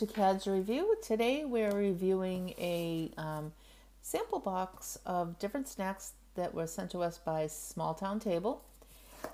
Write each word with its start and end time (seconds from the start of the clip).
to 0.00 0.06
Kad's 0.06 0.46
Review. 0.46 0.96
Today 1.02 1.44
we're 1.44 1.74
reviewing 1.74 2.54
a 2.56 3.10
um, 3.18 3.52
sample 4.00 4.38
box 4.38 4.98
of 5.04 5.38
different 5.38 5.68
snacks 5.68 6.12
that 6.36 6.54
were 6.54 6.66
sent 6.66 6.90
to 6.92 7.00
us 7.00 7.18
by 7.18 7.46
Small 7.46 7.92
Town 7.92 8.18
Table. 8.18 8.64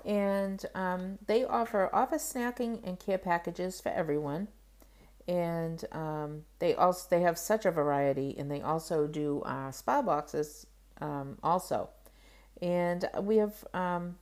And 0.03 0.65
um, 0.75 1.19
they 1.25 1.45
offer 1.45 1.89
office 1.93 2.33
snacking 2.33 2.85
and 2.85 2.99
care 2.99 3.17
packages 3.17 3.79
for 3.79 3.93
everyone. 3.93 4.49
And 5.25 5.85
um, 5.93 6.43
they 6.59 6.75
also 6.75 7.07
they 7.09 7.21
have 7.21 7.37
such 7.37 7.65
a 7.65 7.71
variety, 7.71 8.35
and 8.37 8.51
they 8.51 8.59
also 8.59 9.07
do 9.07 9.43
uh, 9.43 9.71
spa 9.71 10.01
boxes 10.01 10.67
um, 10.99 11.37
also. 11.41 11.91
And 12.61 13.07
we 13.21 13.37
have 13.37 13.63
um, 13.73 14.17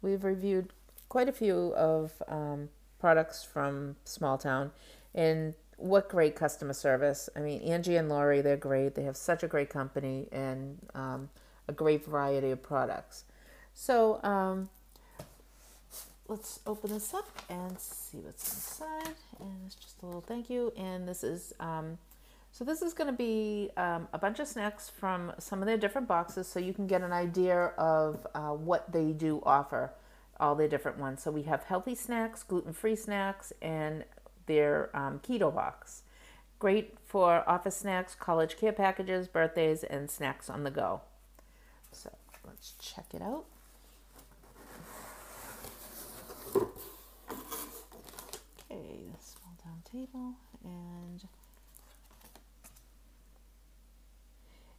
we've 0.00 0.24
reviewed 0.24 0.72
quite 1.10 1.28
a 1.28 1.32
few 1.32 1.74
of 1.74 2.22
um, 2.26 2.70
products 2.98 3.44
from 3.44 3.96
Small 4.06 4.38
Town, 4.38 4.70
and 5.14 5.54
what 5.80 6.08
great 6.08 6.36
customer 6.36 6.74
service. 6.74 7.28
I 7.34 7.40
mean, 7.40 7.62
Angie 7.62 7.96
and 7.96 8.08
Laurie, 8.08 8.42
they're 8.42 8.56
great. 8.56 8.94
They 8.94 9.04
have 9.04 9.16
such 9.16 9.42
a 9.42 9.48
great 9.48 9.70
company 9.70 10.28
and 10.30 10.78
um, 10.94 11.30
a 11.68 11.72
great 11.72 12.04
variety 12.04 12.50
of 12.50 12.62
products. 12.62 13.24
So 13.74 14.22
um, 14.22 14.68
let's 16.28 16.60
open 16.66 16.92
this 16.92 17.14
up 17.14 17.28
and 17.48 17.78
see 17.78 18.18
what's 18.18 18.52
inside. 18.52 19.14
And 19.40 19.56
it's 19.66 19.74
just 19.74 20.02
a 20.02 20.06
little 20.06 20.20
thank 20.20 20.50
you. 20.50 20.72
And 20.76 21.08
this 21.08 21.24
is, 21.24 21.54
um, 21.60 21.98
so 22.52 22.64
this 22.64 22.82
is 22.82 22.92
going 22.92 23.10
to 23.10 23.16
be 23.16 23.70
um, 23.76 24.06
a 24.12 24.18
bunch 24.18 24.38
of 24.38 24.48
snacks 24.48 24.90
from 24.90 25.32
some 25.38 25.62
of 25.62 25.66
their 25.66 25.78
different 25.78 26.06
boxes 26.06 26.46
so 26.46 26.60
you 26.60 26.74
can 26.74 26.86
get 26.86 27.00
an 27.00 27.12
idea 27.12 27.72
of 27.78 28.26
uh, 28.34 28.50
what 28.50 28.92
they 28.92 29.12
do 29.12 29.42
offer, 29.46 29.92
all 30.38 30.54
their 30.54 30.68
different 30.68 30.98
ones. 30.98 31.22
So 31.22 31.30
we 31.30 31.44
have 31.44 31.64
healthy 31.64 31.94
snacks, 31.94 32.42
gluten-free 32.42 32.96
snacks, 32.96 33.52
and 33.62 34.04
their 34.50 34.90
um, 34.92 35.20
keto 35.20 35.54
box. 35.54 36.02
Great 36.58 36.96
for 37.06 37.48
office 37.48 37.76
snacks, 37.76 38.16
college 38.16 38.56
care 38.56 38.72
packages, 38.72 39.28
birthdays, 39.28 39.84
and 39.84 40.10
snacks 40.10 40.50
on 40.50 40.64
the 40.64 40.70
go. 40.70 41.02
So 41.92 42.10
let's 42.44 42.72
check 42.80 43.06
it 43.14 43.22
out. 43.22 43.44
Okay, 48.68 49.06
the 49.12 49.24
small 49.24 49.54
town 49.62 49.82
table 49.90 50.34
and 50.64 51.24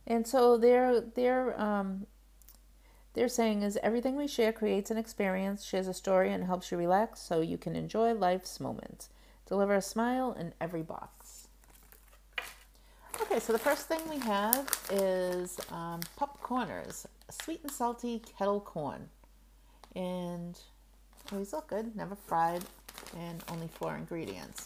and 0.06 0.28
so 0.28 0.58
they're 0.58 1.00
they're 1.00 1.60
um, 1.60 2.06
they're 3.14 3.30
saying 3.30 3.64
is 3.64 3.78
everything 3.82 4.16
we 4.16 4.28
share 4.28 4.54
creates 4.54 4.92
an 4.92 4.98
experience, 4.98 5.64
shares 5.64 5.88
a 5.88 5.94
story, 5.94 6.32
and 6.32 6.44
helps 6.46 6.72
you 6.72 6.78
relax 6.78 7.22
so 7.22 7.42
you 7.42 7.58
can 7.58 7.76
enjoy 7.76 8.14
life's 8.14 8.60
moments. 8.60 9.10
Deliver 9.52 9.76
a 9.76 9.82
smile 9.82 10.32
in 10.40 10.54
every 10.62 10.82
box. 10.82 11.50
Okay, 13.22 13.38
so 13.38 13.52
the 13.52 13.60
first 13.60 13.90
thing 13.90 14.00
we 14.10 14.18
have 14.20 14.66
is 14.90 15.60
um, 15.70 16.00
Popcorners, 16.18 17.06
sweet 17.30 17.60
and 17.62 17.70
salty 17.70 18.22
kettle 18.38 18.62
corn. 18.62 19.10
And 19.94 20.58
these 21.34 21.52
look 21.52 21.68
good, 21.68 21.94
never 21.98 22.16
fried, 22.16 22.64
and 23.20 23.44
only 23.50 23.68
four 23.68 23.98
ingredients. 23.98 24.64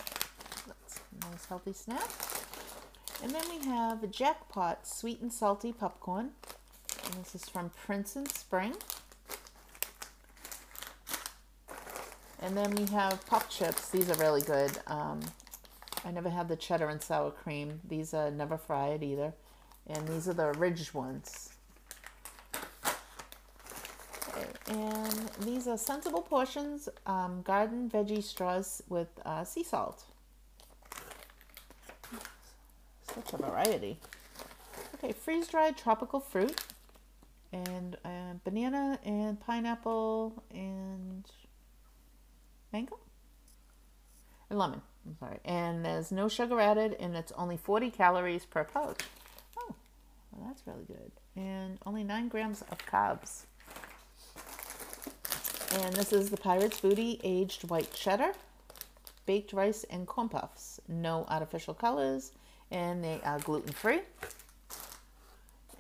That's 0.68 1.00
a 1.00 1.32
nice 1.32 1.46
healthy 1.46 1.74
snack. 1.74 2.08
And 3.24 3.32
then 3.32 3.44
we 3.50 3.66
have 3.66 4.04
a 4.04 4.08
Jackpot 4.08 4.86
sweet 4.86 5.20
and 5.20 5.34
salty 5.34 5.74
popcorn. 5.74 6.30
And 7.06 7.16
this 7.16 7.34
is 7.34 7.50
from 7.50 7.72
Prince 7.72 8.16
and 8.16 8.30
Spring. 8.32 8.76
And 12.42 12.56
then 12.56 12.76
we 12.76 12.86
have 12.88 13.26
pop 13.26 13.50
chips. 13.50 13.90
These 13.90 14.10
are 14.10 14.16
really 14.16 14.42
good. 14.42 14.72
Um, 14.88 15.20
I 16.04 16.12
never 16.12 16.30
had 16.30 16.48
the 16.48 16.56
cheddar 16.56 16.90
and 16.90 17.02
sour 17.02 17.32
cream. 17.32 17.82
These 17.88 18.14
are 18.14 18.30
never 18.30 18.58
fried 18.58 19.04
either. 19.04 19.34
And 19.88 20.08
these 20.08 20.28
are 20.28 20.34
the 20.34 20.52
ridged 20.54 20.94
ones. 20.94 21.50
And 24.68 25.30
these 25.42 25.68
are 25.68 25.78
sensible 25.78 26.22
portions, 26.22 26.90
um, 27.06 27.42
garden 27.44 27.90
veggie 27.90 28.24
straws 28.24 28.82
with 28.90 29.08
uh, 29.24 29.44
sea 29.44 29.64
salt. 29.64 30.04
Such 33.14 33.34
a 33.34 33.38
variety. 33.38 34.00
Okay, 34.96 35.14
freeze-dried 35.14 35.78
tropical 35.78 36.20
fruit 36.20 36.62
and 37.54 37.96
uh, 38.04 38.34
banana 38.44 39.00
and 39.06 39.40
pineapple 39.40 40.44
and 40.52 41.26
mango 42.76 43.00
and 44.50 44.60
lemon. 44.60 44.82
I'm 45.06 45.16
sorry. 45.18 45.40
And 45.46 45.86
there's 45.86 46.12
no 46.12 46.28
sugar 46.28 46.60
added, 46.60 46.98
and 47.00 47.16
it's 47.16 47.32
only 47.38 47.56
40 47.56 47.90
calories 47.90 48.46
per 48.46 48.66
pouch. 48.66 49.00
Oh, 49.58 49.76
well, 50.32 50.48
that's 50.48 50.64
really 50.68 50.84
good. 50.86 51.12
And 51.38 51.78
only 51.86 52.04
9 52.04 52.28
grams 52.28 52.64
of 52.64 52.78
carbs. 52.80 53.46
And 55.82 55.94
this 55.96 56.12
is 56.12 56.30
the 56.30 56.38
Pirates 56.38 56.82
Booty 56.82 57.22
Aged 57.24 57.70
White 57.70 57.94
Cheddar, 57.94 58.34
baked 59.26 59.54
rice 59.54 59.86
and 59.90 60.06
corn 60.06 60.28
puffs. 60.28 60.82
No 60.90 61.26
artificial 61.30 61.74
colors, 61.74 62.34
and 62.72 63.02
they 63.02 63.22
are 63.24 63.40
gluten 63.40 63.72
free. 63.72 64.02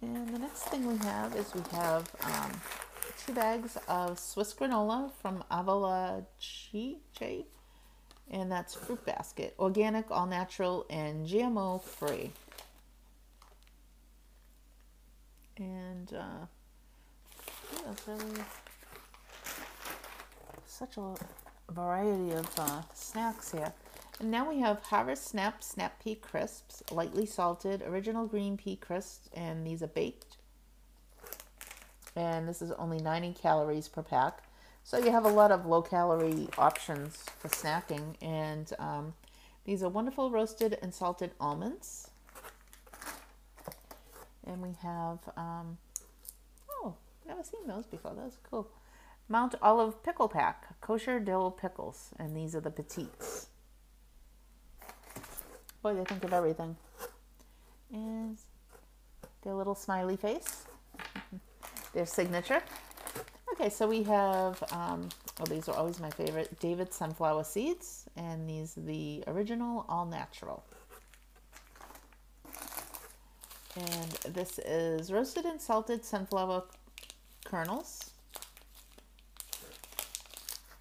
And 0.01 0.33
the 0.33 0.39
next 0.39 0.63
thing 0.69 0.87
we 0.87 0.97
have 0.99 1.35
is 1.35 1.53
we 1.53 1.61
have 1.71 2.09
um, 2.23 2.51
two 3.25 3.33
bags 3.33 3.77
of 3.87 4.19
Swiss 4.19 4.53
granola 4.53 5.11
from 5.21 5.43
Avalachi, 5.49 6.97
and 8.29 8.51
that's 8.51 8.75
Fruit 8.75 9.03
Basket, 9.03 9.55
organic, 9.57 10.11
all 10.11 10.27
natural, 10.27 10.85
and 10.89 11.25
GMO 11.25 11.81
free. 11.81 12.31
And 15.57 16.13
uh, 16.13 16.45
that's 17.85 18.07
really 18.07 18.43
such 20.67 20.97
a 20.97 21.15
variety 21.71 22.33
of 22.33 22.47
uh, 22.59 22.81
snacks 22.93 23.51
here. 23.51 23.73
And 24.19 24.29
now 24.29 24.47
we 24.47 24.59
have 24.59 24.83
Harvest 24.83 25.27
Snap 25.27 25.63
Snap 25.63 26.03
Pea 26.03 26.15
Crisps, 26.15 26.83
lightly 26.91 27.25
salted, 27.25 27.81
original 27.81 28.27
green 28.27 28.55
pea 28.55 28.75
crisps, 28.75 29.29
and 29.33 29.65
these 29.65 29.81
are 29.81 29.87
baked. 29.87 30.37
And 32.15 32.47
this 32.47 32.61
is 32.61 32.71
only 32.71 32.99
90 32.99 33.33
calories 33.33 33.87
per 33.87 34.01
pack. 34.01 34.43
So 34.83 34.97
you 34.97 35.11
have 35.11 35.25
a 35.25 35.29
lot 35.29 35.51
of 35.51 35.65
low 35.65 35.81
calorie 35.81 36.47
options 36.57 37.23
for 37.39 37.49
snacking. 37.49 38.15
And 38.21 38.71
um, 38.79 39.13
these 39.65 39.83
are 39.83 39.89
wonderful 39.89 40.29
roasted 40.29 40.77
and 40.81 40.93
salted 40.93 41.31
almonds. 41.39 42.09
And 44.45 44.61
we 44.61 44.75
have, 44.81 45.19
um, 45.35 45.77
oh, 46.69 46.95
never 47.27 47.43
seen 47.43 47.67
those 47.67 47.85
before. 47.85 48.13
That's 48.15 48.37
cool. 48.49 48.69
Mount 49.27 49.55
Olive 49.59 50.03
Pickle 50.03 50.29
Pack, 50.29 50.79
kosher 50.81 51.19
dill 51.19 51.49
pickles, 51.49 52.11
and 52.19 52.37
these 52.37 52.55
are 52.55 52.59
the 52.59 52.69
petites. 52.69 53.47
Boy, 55.81 55.95
they 55.95 56.03
think 56.03 56.23
of 56.23 56.31
everything. 56.31 56.75
And 57.91 58.37
their 59.41 59.55
little 59.55 59.73
smiley 59.73 60.15
face, 60.15 60.65
their 61.95 62.05
signature. 62.05 62.61
Okay, 63.53 63.69
so 63.69 63.87
we 63.87 64.03
have, 64.03 64.61
um, 64.71 65.09
oh, 65.39 65.45
these 65.45 65.67
are 65.67 65.75
always 65.75 65.99
my 65.99 66.11
favorite, 66.11 66.59
David 66.59 66.93
sunflower 66.93 67.45
seeds, 67.45 68.05
and 68.15 68.47
these 68.47 68.77
are 68.77 68.81
the 68.81 69.23
original 69.25 69.85
all 69.89 70.05
natural. 70.05 70.63
And 73.75 74.11
this 74.35 74.59
is 74.59 75.11
roasted 75.11 75.45
and 75.45 75.59
salted 75.59 76.05
sunflower 76.05 76.63
kernels 77.45 78.11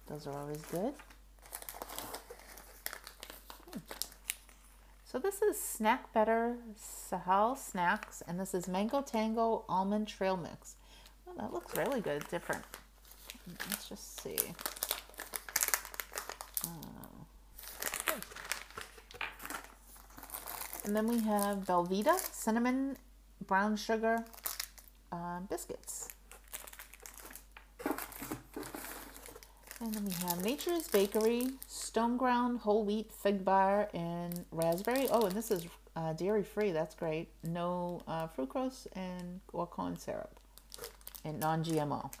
those 0.07 0.27
are 0.27 0.37
always 0.37 0.61
good. 0.71 0.93
Hmm. 3.71 3.79
So 5.05 5.19
this 5.19 5.41
is 5.41 5.59
Snack 5.59 6.13
Better 6.13 6.57
Sahale 6.79 7.57
Snacks, 7.57 8.21
and 8.27 8.39
this 8.39 8.53
is 8.53 8.67
Mango 8.67 9.01
Tango 9.01 9.65
Almond 9.67 10.07
Trail 10.07 10.37
Mix. 10.37 10.75
That 11.37 11.53
looks 11.53 11.75
really 11.77 12.01
good, 12.01 12.27
different. 12.29 12.63
Let's 13.69 13.89
just 13.89 14.21
see. 14.21 14.37
Oh. 16.65 16.79
And 20.85 20.95
then 20.95 21.07
we 21.07 21.19
have 21.19 21.65
Belvita 21.65 22.17
Cinnamon 22.33 22.97
Brown 23.45 23.75
Sugar 23.75 24.23
uh, 25.11 25.39
Biscuits. 25.49 26.09
And 29.81 29.93
then 29.93 30.05
we 30.05 30.13
have 30.13 30.43
Nature's 30.43 30.87
Bakery, 30.87 31.49
Stone 31.67 32.17
Ground 32.17 32.59
Whole 32.59 32.85
Wheat 32.85 33.11
Fig 33.11 33.43
Bar, 33.45 33.89
and 33.93 34.45
Raspberry. 34.51 35.07
Oh, 35.11 35.25
and 35.25 35.35
this 35.35 35.51
is 35.51 35.65
uh, 35.95 36.13
dairy 36.13 36.43
free. 36.43 36.71
That's 36.71 36.95
great. 36.95 37.27
No 37.43 38.01
uh, 38.07 38.27
fructose 38.27 38.87
and 38.93 39.41
or 39.53 39.67
corn 39.67 39.97
syrup, 39.97 40.39
and 41.25 41.39
non-GMO. 41.39 42.13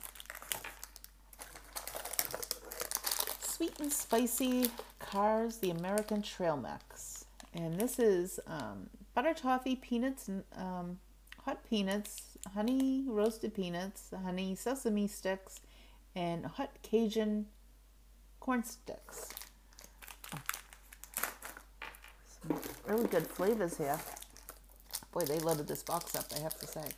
Sweet 3.39 3.79
and 3.79 3.91
spicy 3.93 4.69
Kar's, 4.99 5.57
the 5.57 5.69
American 5.69 6.21
Trail 6.21 6.57
Mix, 6.57 7.25
and 7.53 7.79
this 7.79 7.99
is 7.99 8.39
um, 8.47 8.89
butter 9.13 9.33
toffee 9.33 9.77
peanuts, 9.77 10.29
um, 10.57 10.99
hot 11.45 11.63
peanuts, 11.69 12.37
honey 12.53 13.05
roasted 13.07 13.53
peanuts, 13.53 14.11
honey 14.23 14.55
sesame 14.55 15.07
sticks, 15.07 15.61
and 16.15 16.45
hot 16.45 16.71
Cajun 16.81 17.45
corn 18.39 18.63
sticks. 18.63 19.29
Some 22.27 22.59
really 22.87 23.07
good 23.07 23.27
flavors 23.27 23.77
here. 23.77 23.99
Boy, 25.11 25.21
they 25.21 25.39
loaded 25.39 25.67
this 25.67 25.83
box 25.83 26.15
up, 26.15 26.25
I 26.35 26.39
have 26.39 26.59
to 26.59 26.67
say. 26.67 26.89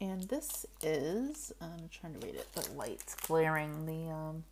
And 0.00 0.22
this 0.24 0.64
is, 0.80 1.52
I'm 1.60 1.88
trying 1.90 2.14
to 2.14 2.26
read 2.26 2.36
it, 2.36 2.46
the 2.52 2.70
light's 2.72 3.16
glaring. 3.16 3.84
The 3.84 4.12
um, 4.12 4.44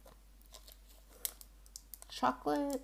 chocolate, 2.10 2.82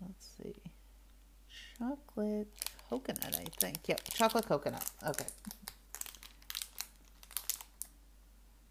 let's 0.00 0.28
see, 0.36 0.54
chocolate 1.78 2.48
coconut, 2.90 3.36
I 3.38 3.44
think. 3.60 3.76
Yep, 3.86 4.00
chocolate 4.12 4.46
coconut. 4.46 4.90
Okay. 5.06 5.26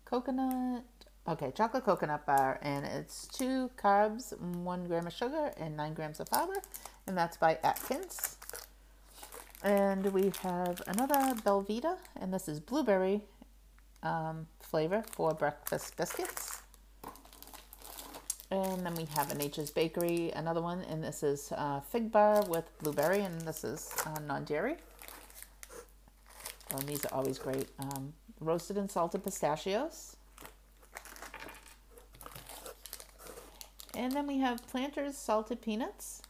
Coconut, 0.04 0.84
okay, 1.28 1.52
chocolate 1.56 1.86
coconut 1.86 2.26
bar, 2.26 2.60
and 2.62 2.86
it's 2.86 3.28
two 3.28 3.70
carbs, 3.82 4.38
one 4.40 4.86
gram 4.86 5.08
of 5.08 5.14
sugar, 5.14 5.52
and 5.58 5.78
nine 5.78 5.94
grams 5.94 6.20
of 6.20 6.28
fiber, 6.30 6.62
and 7.08 7.18
that's 7.18 7.38
by 7.38 7.58
Atkins. 7.64 8.38
And 9.64 10.06
we 10.14 10.32
have 10.44 10.82
another 10.88 11.34
Belvita, 11.44 11.98
and 12.20 12.34
this 12.34 12.48
is 12.48 12.60
blueberry 12.60 13.22
um, 14.04 14.48
flavor 14.60 15.04
for 15.12 15.34
breakfast 15.34 15.98
biscuits. 15.98 16.62
And 18.50 18.86
then 18.86 18.96
we 18.96 19.06
have 19.16 19.32
a 19.32 19.36
Nature's 19.36 19.72
Bakery, 19.72 20.32
another 20.36 20.62
one, 20.62 20.82
and 20.84 21.04
this 21.04 21.22
is 21.22 21.52
uh, 21.58 21.82
fig 21.82 22.12
bar 22.12 22.44
with 22.48 22.66
blueberry, 22.80 23.22
and 23.22 23.42
this 23.42 23.64
is 23.64 23.92
uh, 24.06 24.20
non-dairy. 24.26 24.78
And 26.72 26.88
these 26.88 27.04
are 27.06 27.14
always 27.14 27.40
great. 27.40 27.68
Um, 27.80 28.14
roasted 28.40 28.78
and 28.78 28.90
salted 28.90 29.24
pistachios. 29.24 30.16
And 33.96 34.12
then 34.12 34.28
we 34.28 34.38
have 34.38 34.66
Planters 34.68 35.18
salted 35.18 35.62
peanuts. 35.62 36.22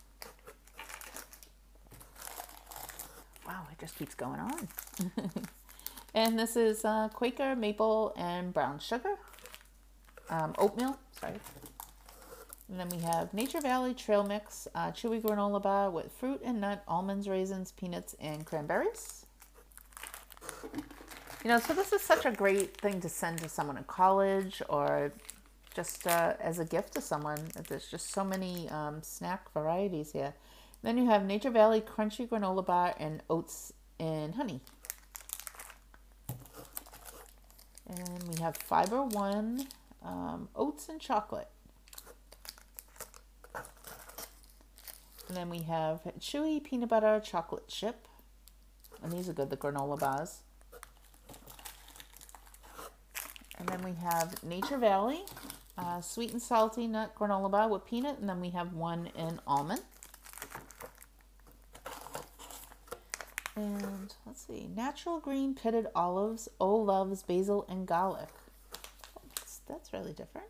It 3.72 3.80
just 3.80 3.98
keeps 3.98 4.16
going 4.16 4.40
on. 4.40 4.68
and 6.14 6.38
this 6.38 6.56
is 6.56 6.86
uh, 6.86 7.10
Quaker 7.14 7.56
maple 7.56 8.14
and 8.18 8.54
brown 8.54 8.80
sugar. 8.80 9.16
Um, 10.30 10.54
oatmeal, 10.58 10.98
sorry. 11.20 11.36
And 12.70 12.80
then 12.80 12.90
we 12.90 13.00
have 13.00 13.34
Nature 13.34 13.62
Valley 13.62 13.94
Trail 13.94 14.26
Mix, 14.26 14.68
uh, 14.76 14.92
chewy 14.92 15.22
granola 15.22 15.62
bar 15.62 15.90
with 15.90 16.12
fruit 16.12 16.42
and 16.44 16.60
nut, 16.60 16.84
almonds, 16.88 17.30
raisins, 17.30 17.72
peanuts, 17.72 18.14
and 18.20 18.46
cranberries. 18.46 19.26
You 21.44 21.54
know, 21.54 21.60
so 21.60 21.74
this 21.74 21.94
is 21.94 22.02
such 22.02 22.26
a 22.26 22.32
great 22.32 22.76
thing 22.76 23.00
to 23.00 23.08
send 23.08 23.38
to 23.40 23.48
someone 23.48 23.78
in 23.78 23.86
college 23.86 24.62
or 24.68 25.14
just 25.74 26.08
uh, 26.08 26.34
as 26.42 26.60
a 26.60 26.66
gift 26.66 26.96
to 26.96 27.02
someone. 27.02 27.40
There's 27.70 27.88
just 27.88 28.12
so 28.12 28.26
many 28.26 28.68
um, 28.70 29.02
snack 29.02 29.50
varieties 29.54 30.12
here. 30.12 30.34
Then 30.84 30.98
you 30.98 31.06
have 31.08 31.26
Nature 31.26 31.50
Valley 31.50 31.82
Crunchy 31.82 32.28
Granola 32.28 32.66
Bar 32.66 32.96
and 33.00 33.24
Oats 33.30 33.74
and 34.00 34.36
Honey. 34.36 34.62
And 37.88 38.24
we 38.28 38.42
have 38.42 38.58
Fiber 38.58 39.04
One 39.04 39.68
um, 40.04 40.50
Oats 40.56 40.90
and 40.90 41.00
Chocolate. 41.00 41.50
And 45.28 45.36
then 45.36 45.50
we 45.50 45.60
have 45.64 46.02
Chewy 46.20 46.64
Peanut 46.64 46.90
Butter 46.90 47.22
Chocolate 47.24 47.68
Chip. 47.68 48.08
And 49.04 49.12
these 49.12 49.28
are 49.30 49.34
good, 49.34 49.50
the 49.50 49.58
granola 49.58 50.00
bars. 50.00 50.42
And 53.60 53.68
then 53.68 53.82
we 53.84 53.94
have 53.94 54.42
Nature 54.44 54.78
Valley, 54.78 55.22
uh, 55.78 56.02
sweet 56.02 56.32
and 56.32 56.42
salty 56.42 56.88
nut 56.88 57.14
granola 57.16 57.52
bar 57.52 57.68
with 57.68 57.86
peanut. 57.86 58.20
And 58.20 58.30
then 58.30 58.40
we 58.40 58.52
have 58.52 58.74
one 58.74 59.10
in 59.18 59.40
almond. 59.46 59.82
Let's 64.26 64.46
see, 64.46 64.68
natural 64.76 65.20
green 65.20 65.56
pitted 65.56 65.88
olives, 65.96 66.50
Oloves 66.60 67.24
basil 67.24 67.66
and 67.70 67.88
garlic. 67.88 68.30
That's, 69.36 69.62
that's 69.68 69.94
really 69.94 70.14
different. 70.14 70.48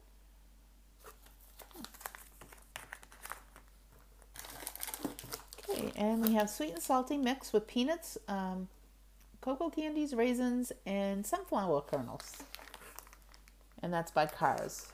Okay, 5.70 5.92
and 5.96 6.24
we 6.24 6.34
have 6.34 6.50
sweet 6.50 6.74
and 6.74 6.82
salty 6.82 7.18
mix 7.18 7.54
with 7.54 7.68
peanuts, 7.68 8.18
um, 8.28 8.68
cocoa 9.42 9.70
candies, 9.70 10.14
raisins, 10.14 10.72
and 10.86 11.26
sunflower 11.26 11.82
kernels. 11.82 12.44
And 13.82 13.94
that's 13.94 14.12
by 14.12 14.26
Kar's. 14.26 14.88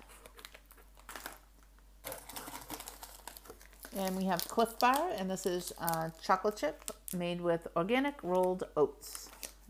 And 3.95 4.17
we 4.17 4.25
have 4.25 4.43
Clif 4.47 4.77
Bar, 4.79 5.11
and 5.17 5.29
this 5.29 5.45
is 5.45 5.71
uh, 5.79 6.09
chocolate 6.21 6.57
chip 6.57 6.91
made 7.15 7.41
with 7.41 7.67
organic 7.75 8.15
rolled 8.23 8.63
oats. 8.75 9.29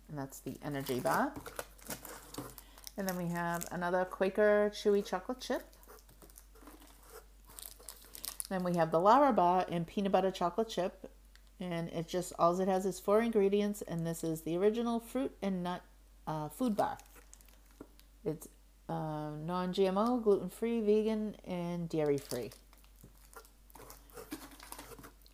And 0.10 0.18
that's 0.18 0.40
the 0.40 0.58
energy 0.64 1.00
bar. 1.00 1.34
And 2.98 3.08
then 3.08 3.18
we 3.18 3.28
have 3.28 3.66
another 3.72 4.06
Quaker 4.06 4.72
chewy 4.74 5.06
chocolate 5.06 5.40
chip. 5.40 5.64
Then 8.50 8.64
we 8.64 8.76
have 8.76 8.92
the 8.92 9.00
Larabar 9.00 9.66
and 9.72 9.88
peanut 9.88 10.12
butter 10.12 10.32
chocolate 10.32 10.70
chip. 10.70 11.10
And 11.60 11.90
it 11.90 12.08
just, 12.08 12.34
all 12.38 12.60
it 12.60 12.68
has 12.68 12.86
is 12.86 13.00
four 13.00 13.22
ingredients. 13.22 13.82
And 13.82 14.06
this 14.06 14.24
is 14.24 14.42
the 14.42 14.58
original 14.58 15.00
fruit 15.00 15.36
and 15.42 15.64
nut 15.64 15.82
uh, 16.28 16.50
food 16.50 16.76
bar. 16.76 16.98
It's 18.24 18.48
uh, 18.88 19.32
non-GMO, 19.46 20.24
gluten-free, 20.24 20.82
vegan, 20.82 21.36
and 21.46 21.90
dairy-free. 21.90 22.52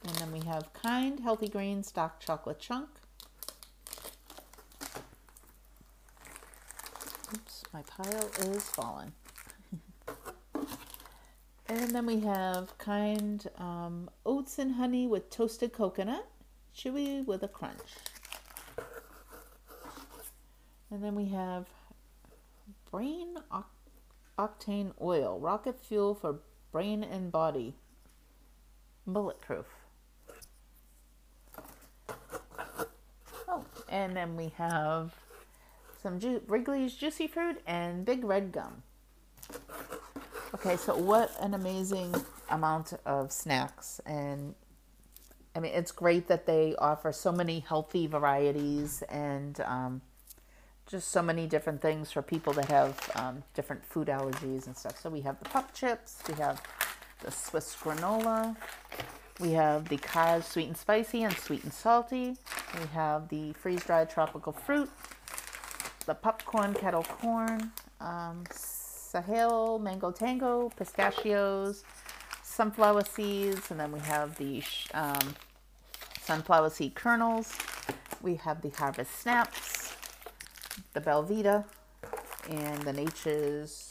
And 0.09 0.17
then 0.17 0.31
we 0.31 0.39
have 0.47 0.73
Kind 0.73 1.19
Healthy 1.19 1.49
Greens 1.49 1.91
Dark 1.91 2.19
Chocolate 2.19 2.57
Chunk. 2.57 2.89
Oops, 7.31 7.63
my 7.71 7.83
pile 7.83 8.29
is 8.39 8.63
falling. 8.63 9.11
and 11.67 11.91
then 11.91 12.07
we 12.07 12.21
have 12.21 12.75
Kind 12.79 13.47
um, 13.59 14.09
Oats 14.25 14.57
and 14.57 14.73
Honey 14.73 15.05
with 15.05 15.29
Toasted 15.29 15.73
Coconut. 15.73 16.27
Chewy 16.75 17.23
with 17.23 17.43
a 17.43 17.47
crunch. 17.47 17.97
And 20.89 21.03
then 21.03 21.13
we 21.13 21.25
have 21.25 21.67
Brain 22.89 23.37
Octane 24.39 24.91
Oil, 24.99 25.39
rocket 25.39 25.79
fuel 25.79 26.15
for 26.15 26.39
brain 26.71 27.03
and 27.03 27.31
body. 27.31 27.75
Bulletproof. 29.05 29.67
Oh, 33.51 33.65
and 33.89 34.15
then 34.15 34.35
we 34.35 34.53
have 34.57 35.13
some 36.01 36.19
Ju 36.19 36.41
Wrigley's 36.47 36.95
Juicy 36.95 37.27
Fruit 37.27 37.61
and 37.67 38.05
Big 38.05 38.23
Red 38.23 38.51
Gum. 38.51 38.83
Okay, 40.53 40.77
so 40.77 40.95
what 40.95 41.31
an 41.39 41.53
amazing 41.53 42.15
amount 42.49 42.93
of 43.05 43.31
snacks. 43.31 43.99
And 44.05 44.55
I 45.55 45.59
mean, 45.59 45.73
it's 45.73 45.91
great 45.91 46.27
that 46.27 46.45
they 46.45 46.75
offer 46.77 47.11
so 47.11 47.31
many 47.31 47.59
healthy 47.59 48.07
varieties 48.07 49.03
and 49.09 49.59
um, 49.61 50.01
just 50.87 51.09
so 51.09 51.21
many 51.21 51.45
different 51.45 51.81
things 51.81 52.11
for 52.11 52.21
people 52.21 52.53
that 52.53 52.65
have 52.65 53.11
um, 53.15 53.43
different 53.53 53.85
food 53.85 54.07
allergies 54.07 54.65
and 54.65 54.75
stuff. 54.75 54.99
So 54.99 55.09
we 55.09 55.21
have 55.21 55.37
the 55.39 55.45
pop 55.45 55.73
chips, 55.73 56.23
we 56.27 56.35
have 56.35 56.61
the 57.23 57.29
Swiss 57.29 57.75
granola, 57.75 58.55
we 59.39 59.51
have 59.51 59.87
the 59.89 59.97
Kaz 59.97 60.45
sweet 60.45 60.67
and 60.67 60.77
spicy 60.77 61.23
and 61.23 61.35
sweet 61.37 61.63
and 61.63 61.73
salty. 61.73 62.37
We 62.77 62.85
have 62.93 63.29
the 63.29 63.53
freeze 63.53 63.83
dried 63.83 64.09
tropical 64.09 64.53
fruit, 64.53 64.89
the 66.05 66.13
popcorn 66.13 66.73
kettle 66.73 67.03
corn, 67.03 67.71
um, 67.99 68.43
Sahale 68.51 69.81
mango 69.81 70.11
tango, 70.11 70.69
pistachios, 70.77 71.83
sunflower 72.43 73.05
seeds, 73.05 73.71
and 73.71 73.79
then 73.79 73.91
we 73.91 73.99
have 73.99 74.37
the 74.37 74.61
um, 74.93 75.35
sunflower 76.21 76.69
seed 76.69 76.93
kernels. 76.93 77.57
We 78.21 78.35
have 78.35 78.61
the 78.61 78.69
harvest 78.69 79.19
snaps, 79.19 79.95
the 80.93 81.01
Belvita, 81.01 81.65
and 82.49 82.81
the 82.83 82.93
Nature's. 82.93 83.89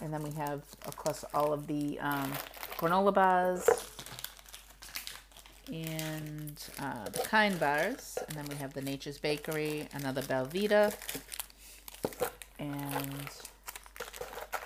And 0.00 0.12
then 0.12 0.22
we 0.22 0.32
have, 0.32 0.62
of 0.86 0.96
course, 0.96 1.24
all 1.34 1.52
of 1.52 1.66
the 1.66 1.98
um, 2.00 2.32
granola 2.78 3.12
bars 3.12 3.68
and 5.70 6.62
uh, 6.78 7.08
the 7.10 7.20
Kind 7.20 7.58
bars. 7.60 8.18
And 8.26 8.36
then 8.36 8.46
we 8.48 8.56
have 8.56 8.72
the 8.74 8.82
Nature's 8.82 9.18
Bakery, 9.18 9.88
another 9.92 10.22
Belvita, 10.22 10.94
and 12.58 13.28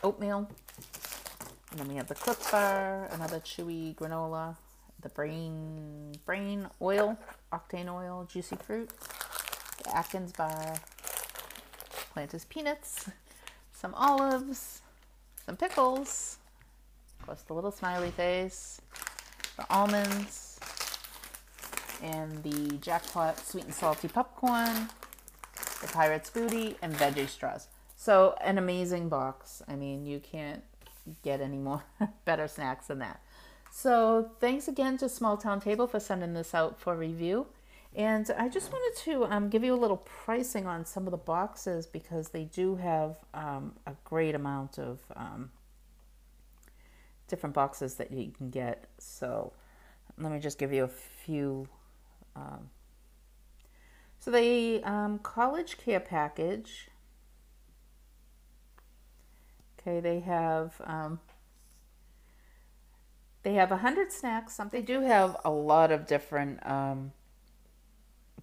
oatmeal. 0.03 0.49
And 1.71 1.81
then 1.81 1.89
we 1.89 1.97
have 1.97 2.09
the 2.09 2.15
Clif 2.15 2.51
Bar, 2.51 3.09
another 3.13 3.41
chewy 3.41 3.95
granola, 3.95 4.57
the 5.03 5.09
Brain 5.11 6.15
Brain 6.25 6.69
Oil, 6.81 7.19
Octane 7.53 7.93
Oil, 7.93 8.27
Juicy 8.31 8.57
Fruit, 8.57 8.91
the 9.85 9.97
Atkins 9.97 10.33
Bar, 10.33 10.75
Planters 12.13 12.47
Peanuts, 12.47 13.11
some 13.73 13.95
olives, 13.95 14.81
some 15.45 15.57
pickles, 15.57 16.39
of 17.21 17.27
course 17.27 17.43
the 17.43 17.53
little 17.53 17.71
smiley 17.71 18.11
face, 18.11 18.81
the 19.57 19.67
almonds, 19.71 20.46
and 22.03 22.43
the 22.43 22.77
Jackpot 22.79 23.39
Sweet 23.39 23.65
and 23.65 23.75
Salty 23.75 24.09
Popcorn, 24.09 24.89
the 25.81 25.89
Pirate's 25.89 26.31
Booty, 26.31 26.77
and 26.83 26.95
Veggie 26.95 27.29
Straws. 27.29 27.69
So 27.97 28.37
an 28.43 28.59
amazing 28.59 29.09
box. 29.09 29.63
I 29.69 29.77
mean, 29.77 30.05
you 30.07 30.21
can't 30.21 30.63
get 31.23 31.41
any 31.41 31.59
more 31.59 31.85
better 32.25 32.49
snacks 32.49 32.87
than 32.87 32.99
that. 32.99 33.21
So 33.71 34.31
thanks 34.41 34.69
again 34.69 34.97
to 34.99 35.09
Small 35.09 35.37
Town 35.37 35.61
Table 35.61 35.87
for 35.87 36.01
sending 36.01 36.35
this 36.35 36.55
out 36.55 36.81
for 36.81 36.97
review. 36.97 37.47
And 37.95 38.31
I 38.37 38.49
just 38.49 38.71
wanted 38.71 39.01
to 39.05 39.25
um, 39.25 39.49
give 39.49 39.65
you 39.65 39.73
a 39.73 39.77
little 39.77 39.97
pricing 39.97 40.67
on 40.67 40.85
some 40.85 41.07
of 41.07 41.11
the 41.11 41.17
boxes 41.17 41.87
because 41.87 42.29
they 42.29 42.45
do 42.45 42.77
have 42.77 43.17
um, 43.33 43.73
a 43.87 43.93
great 44.05 44.35
amount 44.35 44.79
of 44.79 45.01
um, 45.17 45.51
different 47.27 47.55
boxes 47.55 47.95
that 47.95 48.13
you 48.13 48.31
can 48.31 48.51
get. 48.51 48.85
So 48.99 49.53
let 50.19 50.31
me 50.31 50.39
just 50.39 50.59
give 50.59 50.73
you 50.73 50.85
a 50.85 50.89
few. 50.89 51.69
Um, 52.37 52.71
so 54.19 54.31
the 54.31 54.83
um, 54.85 55.19
college 55.19 55.79
care 55.79 56.01
package. 56.01 56.89
Okay, 59.81 60.01
they 60.01 60.21
have 60.21 60.81
um, 60.85 61.21
they 63.43 63.55
have 63.55 63.73
a 63.73 63.79
hundred 63.79 64.13
snacks. 64.13 64.55
Something. 64.55 64.81
They 64.81 64.87
do 64.87 65.01
have 65.03 65.37
a 65.45 65.51
lot 65.51 65.91
of 65.93 66.07
different 66.07 66.65
um, 66.67 67.13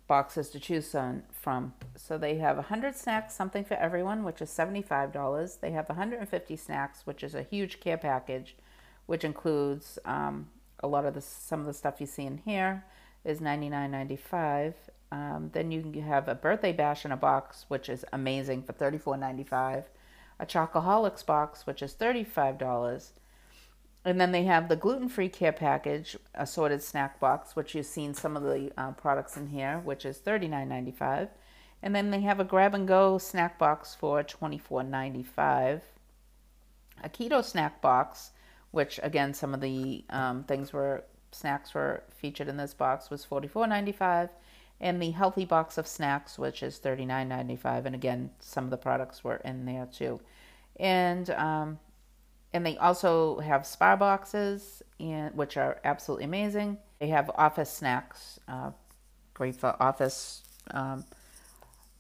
boxes 0.07 0.49
to 0.51 0.59
choose 0.59 0.93
on 0.95 1.23
from. 1.31 1.73
So 1.95 2.17
they 2.17 2.35
have 2.35 2.57
100 2.57 2.95
snacks, 2.95 3.33
something 3.33 3.63
for 3.63 3.75
everyone, 3.75 4.23
which 4.23 4.41
is 4.41 4.49
$75. 4.49 5.59
They 5.59 5.71
have 5.71 5.89
150 5.89 6.55
snacks, 6.55 7.05
which 7.05 7.23
is 7.23 7.35
a 7.35 7.43
huge 7.43 7.79
care 7.79 7.97
package, 7.97 8.55
which 9.05 9.23
includes 9.23 9.99
um, 10.05 10.49
a 10.81 10.87
lot 10.87 11.05
of 11.05 11.13
the 11.13 11.21
some 11.21 11.61
of 11.61 11.65
the 11.65 11.73
stuff 11.73 11.99
you 11.99 12.07
see 12.07 12.25
in 12.25 12.37
here 12.45 12.83
is 13.23 13.39
$99.95. 13.39 14.73
Um, 15.11 15.51
then 15.53 15.71
you 15.71 16.01
have 16.01 16.27
a 16.27 16.35
birthday 16.35 16.73
bash 16.73 17.05
in 17.05 17.11
a 17.11 17.17
box, 17.17 17.65
which 17.67 17.87
is 17.87 18.03
amazing 18.11 18.63
for 18.63 18.73
$34.95. 18.73 19.83
A 20.39 20.45
Chocoholics 20.45 21.25
box, 21.25 21.67
which 21.67 21.81
is 21.81 21.93
$35. 21.93 23.11
And 24.05 24.19
then 24.19 24.31
they 24.31 24.43
have 24.43 24.67
the 24.67 24.75
gluten-free 24.75 25.29
care 25.29 25.53
package, 25.53 26.17
assorted 26.33 26.81
snack 26.81 27.19
box, 27.19 27.55
which 27.55 27.73
you've 27.73 27.85
seen 27.85 28.13
some 28.13 28.35
of 28.35 28.43
the 28.43 28.71
uh, 28.77 28.91
products 28.91 29.37
in 29.37 29.47
here, 29.47 29.81
which 29.85 30.03
is 30.03 30.17
$39.95. 30.17 31.29
And 31.81 31.95
then 31.95 32.11
they 32.11 32.21
have 32.21 32.39
a 32.39 32.43
grab-and-go 32.45 33.17
snack 33.17 33.57
box 33.57 33.95
for 33.95 34.23
$24.95. 34.23 35.81
A 37.03 37.09
keto 37.09 37.43
snack 37.43 37.81
box, 37.81 38.31
which 38.71 38.99
again, 39.03 39.33
some 39.33 39.53
of 39.53 39.61
the 39.61 40.03
um, 40.09 40.43
things 40.43 40.73
were 40.73 41.03
snacks 41.33 41.73
were 41.73 42.03
featured 42.09 42.47
in 42.47 42.57
this 42.57 42.73
box, 42.73 43.09
was 43.09 43.25
$44.95. 43.25 44.29
And 44.79 45.01
the 45.01 45.11
healthy 45.11 45.45
box 45.45 45.77
of 45.77 45.87
snacks, 45.87 46.37
which 46.37 46.61
is 46.61 46.79
$39.95. 46.79 47.85
And 47.85 47.95
again, 47.95 48.31
some 48.39 48.65
of 48.65 48.69
the 48.69 48.77
products 48.77 49.23
were 49.23 49.37
in 49.37 49.65
there 49.65 49.87
too. 49.91 50.19
And 50.77 51.29
um, 51.31 51.79
and 52.53 52.65
they 52.65 52.77
also 52.77 53.39
have 53.39 53.65
spa 53.65 53.95
boxes, 53.95 54.83
and 54.99 55.35
which 55.35 55.57
are 55.57 55.79
absolutely 55.83 56.25
amazing. 56.25 56.77
They 56.99 57.07
have 57.07 57.31
office 57.35 57.71
snacks, 57.71 58.39
uh, 58.47 58.71
great 59.33 59.55
for 59.55 59.75
office, 59.81 60.43
um, 60.71 61.03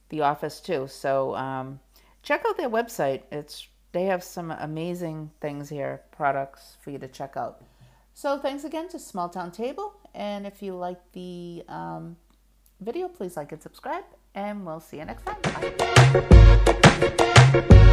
the 0.09 0.21
office 0.21 0.59
too. 0.59 0.87
So 0.87 1.35
um, 1.35 1.79
check 2.21 2.43
out 2.47 2.57
their 2.57 2.69
website. 2.69 3.23
It's 3.31 3.67
they 3.93 4.05
have 4.05 4.23
some 4.23 4.51
amazing 4.51 5.31
things 5.39 5.69
here, 5.69 6.01
products 6.11 6.77
for 6.81 6.91
you 6.91 6.99
to 6.99 7.07
check 7.07 7.37
out. 7.37 7.63
So 8.13 8.37
thanks 8.37 8.63
again 8.63 8.87
to 8.89 8.99
Small 8.99 9.27
Town 9.27 9.51
Table, 9.51 9.95
and 10.13 10.45
if 10.45 10.61
you 10.61 10.75
like 10.75 10.99
the 11.13 11.63
um, 11.67 12.15
video, 12.79 13.07
please 13.07 13.35
like 13.35 13.51
and 13.51 13.61
subscribe, 13.61 14.05
and 14.35 14.65
we'll 14.65 14.79
see 14.79 14.97
you 14.97 15.05
next 15.05 15.25
time. 15.25 15.41
Bye. 17.51 17.89